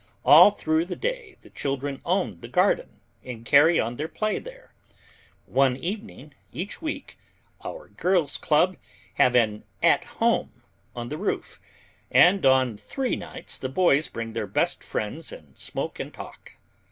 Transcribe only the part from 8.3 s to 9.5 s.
club have